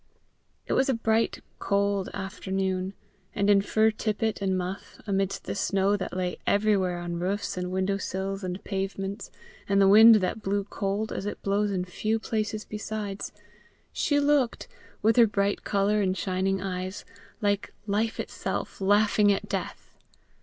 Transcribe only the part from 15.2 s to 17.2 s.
bright colour and shining eyes,